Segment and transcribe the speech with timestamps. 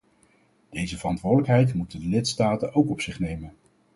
[0.69, 3.53] Deze verantwoordelijkheid moeten de lidstaten ook op zich nemen.